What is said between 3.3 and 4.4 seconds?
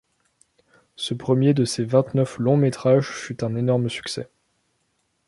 un énorme succès.